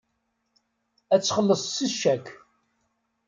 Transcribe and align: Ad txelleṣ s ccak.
Ad 1.13 1.21
txelleṣ 1.21 1.63
s 1.77 1.79
ccak. 1.93 2.25